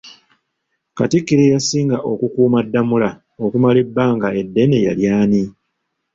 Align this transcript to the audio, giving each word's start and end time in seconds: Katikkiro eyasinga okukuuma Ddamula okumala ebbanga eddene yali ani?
Katikkiro 0.97 1.41
eyasinga 1.45 1.97
okukuuma 2.11 2.59
Ddamula 2.65 3.09
okumala 3.45 3.77
ebbanga 3.85 4.27
eddene 4.41 4.77
yali 4.85 5.03
ani? 5.21 5.43